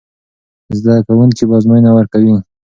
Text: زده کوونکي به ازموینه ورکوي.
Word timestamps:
زده 0.79 0.95
کوونکي 1.07 1.43
به 1.47 1.55
ازموینه 1.59 1.91
ورکوي. 1.93 2.35